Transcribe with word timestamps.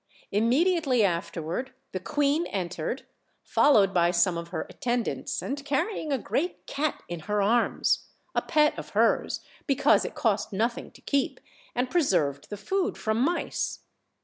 Im 0.31 0.49
mediately 0.49 1.03
afterward 1.03 1.73
the 1.91 1.99
queen 1.99 2.47
entered, 2.47 3.05
followed 3.43 3.93
by 3.93 4.09
some 4.09 4.35
of 4.35 4.47
her 4.47 4.65
attendants, 4.67 5.43
and 5.43 5.63
carrying 5.63 6.11
a 6.11 6.17
great 6.17 6.65
cat 6.65 7.03
in 7.07 7.19
her 7.19 7.39
arms. 7.39 8.07
a 8.33 8.41
pet 8.41 8.75
of 8.79 8.89
hers, 8.97 9.41
because 9.67 10.03
it 10.03 10.15
cost 10.15 10.51
nothing 10.51 10.89
to 10.93 11.01
keep 11.01 11.39
and 11.75 11.91
pre< 11.91 12.01
served 12.01 12.49
the 12.49 12.57
food 12.57 12.97
from 12.97 13.19
mice. 13.21 13.81